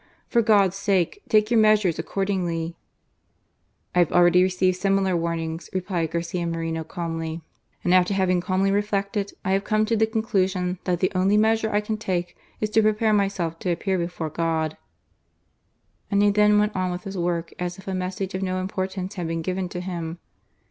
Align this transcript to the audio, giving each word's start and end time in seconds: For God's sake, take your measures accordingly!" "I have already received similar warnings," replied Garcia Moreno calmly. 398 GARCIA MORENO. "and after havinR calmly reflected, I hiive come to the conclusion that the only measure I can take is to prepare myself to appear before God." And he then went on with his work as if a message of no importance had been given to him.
For 0.27 0.41
God's 0.41 0.75
sake, 0.75 1.21
take 1.29 1.51
your 1.51 1.59
measures 1.59 1.99
accordingly!" 1.99 2.75
"I 3.95 3.99
have 3.99 4.11
already 4.11 4.41
received 4.41 4.77
similar 4.77 5.15
warnings," 5.15 5.69
replied 5.73 6.09
Garcia 6.09 6.47
Moreno 6.47 6.83
calmly. 6.83 7.43
398 7.83 7.83
GARCIA 7.83 7.85
MORENO. 7.85 7.85
"and 7.85 7.93
after 7.93 8.13
havinR 8.15 8.41
calmly 8.47 8.71
reflected, 8.71 9.33
I 9.45 9.51
hiive 9.55 9.63
come 9.63 9.85
to 9.85 9.95
the 9.95 10.07
conclusion 10.07 10.79
that 10.85 11.01
the 11.01 11.11
only 11.13 11.37
measure 11.37 11.71
I 11.71 11.81
can 11.81 11.97
take 11.97 12.35
is 12.59 12.71
to 12.71 12.81
prepare 12.81 13.13
myself 13.13 13.59
to 13.59 13.69
appear 13.69 13.99
before 13.99 14.31
God." 14.31 14.75
And 16.09 16.23
he 16.23 16.31
then 16.31 16.57
went 16.57 16.75
on 16.75 16.89
with 16.89 17.03
his 17.03 17.15
work 17.15 17.53
as 17.59 17.77
if 17.77 17.87
a 17.87 17.93
message 17.93 18.33
of 18.33 18.41
no 18.41 18.59
importance 18.59 19.13
had 19.13 19.27
been 19.27 19.43
given 19.43 19.69
to 19.69 19.81
him. 19.81 20.17